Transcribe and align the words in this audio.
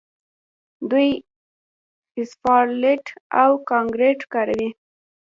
دوی 0.89 1.09
اسفالټ 2.21 3.05
او 3.41 3.49
کانکریټ 3.69 4.19
کاروي. 4.33 4.69